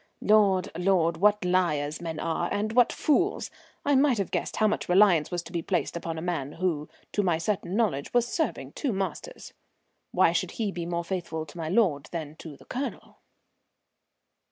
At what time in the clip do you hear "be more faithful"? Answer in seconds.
10.71-11.45